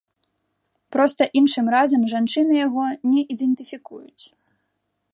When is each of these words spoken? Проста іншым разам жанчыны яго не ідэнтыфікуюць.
Проста 0.95 1.27
іншым 1.41 1.65
разам 1.75 2.01
жанчыны 2.15 2.53
яго 2.65 2.83
не 3.13 3.21
ідэнтыфікуюць. 3.37 4.23